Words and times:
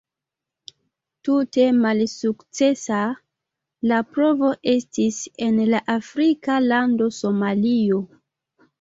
Tute 1.27 1.65
malsukcesa 1.81 2.99
la 3.93 4.01
provo 4.17 4.51
estis 4.75 5.23
en 5.51 5.63
la 5.77 5.85
afrika 6.01 6.61
lando 6.73 7.15
Somalio. 7.23 8.07